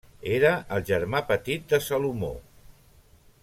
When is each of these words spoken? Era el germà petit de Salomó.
Era 0.35 0.53
el 0.77 0.85
germà 0.87 1.21
petit 1.33 1.67
de 1.75 1.81
Salomó. 1.89 2.33